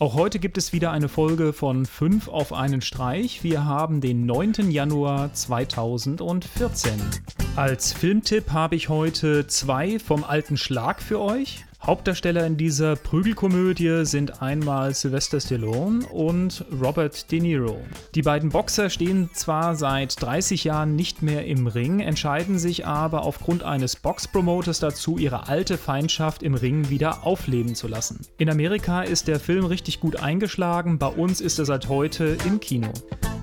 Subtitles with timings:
[0.00, 3.44] Auch heute gibt es wieder eine Folge von 5 auf einen Streich.
[3.44, 4.72] Wir haben den 9.
[4.72, 7.00] Januar 2014.
[7.54, 11.64] Als Filmtipp habe ich heute zwei vom alten Schlag für euch.
[11.86, 17.76] Hauptdarsteller in dieser Prügelkomödie sind einmal Sylvester Stallone und Robert De Niro.
[18.14, 23.24] Die beiden Boxer stehen zwar seit 30 Jahren nicht mehr im Ring, entscheiden sich aber
[23.24, 28.20] aufgrund eines Boxpromoters dazu, ihre alte Feindschaft im Ring wieder aufleben zu lassen.
[28.38, 32.60] In Amerika ist der Film richtig gut eingeschlagen, bei uns ist er seit heute im
[32.60, 32.88] Kino.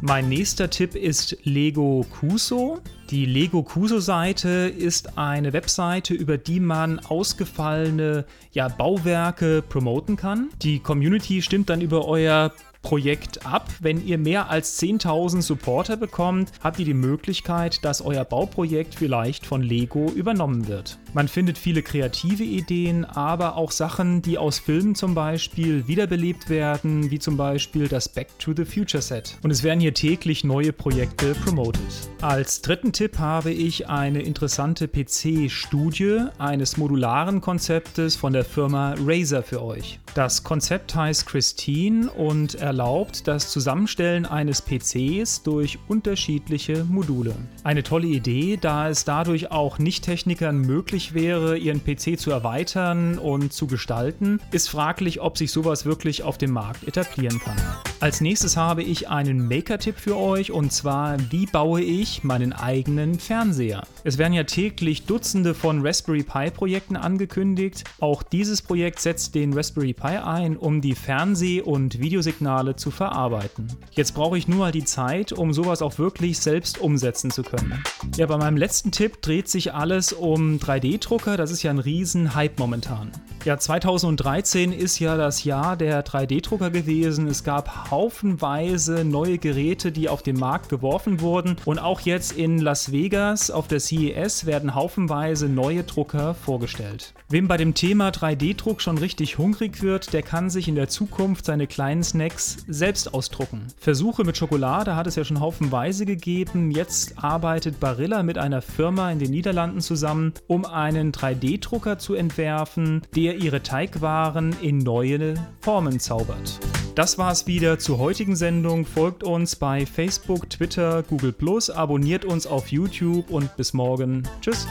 [0.04, 2.80] Mein nächster Tipp ist Lego Kuso.
[3.12, 10.50] Die Lego Kuso-Seite ist eine Webseite, über die man ausgefallene ja, Bauwerke promoten kann.
[10.64, 13.70] Die Community stimmt dann über euer Projekt ab.
[13.80, 19.46] Wenn ihr mehr als 10.000 Supporter bekommt, habt ihr die Möglichkeit, dass euer Bauprojekt vielleicht
[19.46, 20.98] von Lego übernommen wird.
[21.14, 27.12] Man findet viele kreative Ideen, aber auch Sachen, die aus Filmen zum Beispiel wiederbelebt werden,
[27.12, 29.38] wie zum Beispiel das Back to the Future Set.
[29.44, 31.82] Und es werden hier täglich neue Projekte promoted.
[32.22, 39.44] Als dritten Tipp habe ich eine interessante PC-Studie eines modularen Konzeptes von der Firma Razer
[39.44, 40.00] für euch.
[40.14, 47.36] Das Konzept heißt Christine und erlaubt das Zusammenstellen eines PCs durch unterschiedliche Module.
[47.66, 53.52] Eine tolle Idee, da es dadurch auch Nicht-Technikern möglich wäre, ihren PC zu erweitern und
[53.52, 57.58] zu gestalten, ist fraglich, ob sich sowas wirklich auf dem Markt etablieren kann.
[58.02, 63.20] Als nächstes habe ich einen Maker-Tipp für euch und zwar, wie baue ich meinen eigenen
[63.20, 63.84] Fernseher?
[64.04, 67.84] Es werden ja täglich Dutzende von Raspberry Pi-Projekten angekündigt.
[68.00, 73.68] Auch dieses Projekt setzt den Raspberry Pi ein, um die Fernseh- und Videosignale zu verarbeiten.
[73.92, 77.84] Jetzt brauche ich nur mal die Zeit, um sowas auch wirklich selbst umsetzen zu können.
[78.18, 81.38] Ja, bei meinem letzten Tipp dreht sich alles um 3D-Drucker.
[81.38, 83.12] Das ist ja ein Riesen-Hype momentan.
[83.46, 87.28] Ja, 2013 ist ja das Jahr der 3D-Drucker gewesen.
[87.28, 91.56] Es gab haufenweise neue Geräte, die auf den Markt geworfen wurden.
[91.66, 97.14] Und auch jetzt in Las Vegas auf der CES werden haufenweise neue Drucker vorgestellt.
[97.30, 101.46] Wem bei dem Thema 3D-Druck schon richtig hungrig wird, der kann sich in der Zukunft
[101.46, 103.68] seine kleinen Snacks selbst ausdrucken.
[103.78, 106.72] Versuche mit Schokolade hat es ja schon haufenweise gegeben.
[106.72, 113.04] Jetzt arbeitet Barilla mit einer Firma in den Niederlanden zusammen, um einen 3D-Drucker zu entwerfen,
[113.16, 116.58] der ihr ihre Teigwaren in neue Formen zaubert.
[116.96, 118.86] Das war's wieder zur heutigen Sendung.
[118.86, 121.32] Folgt uns bei Facebook, Twitter, Google
[121.70, 124.28] abonniert uns auf YouTube und bis morgen.
[124.42, 124.68] Tschüss.